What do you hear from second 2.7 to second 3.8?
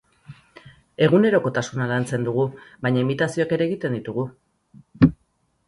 baina imitazioak ere